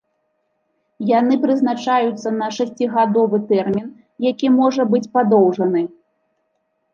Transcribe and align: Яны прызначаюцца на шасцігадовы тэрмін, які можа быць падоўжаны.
Яны 1.09 1.35
прызначаюцца 1.43 2.29
на 2.37 2.47
шасцігадовы 2.57 3.37
тэрмін, 3.53 3.87
які 4.29 4.47
можа 4.57 4.83
быць 4.95 5.05
падоўжаны. 5.19 5.85